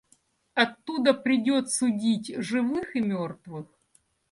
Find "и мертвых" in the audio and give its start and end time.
2.95-3.67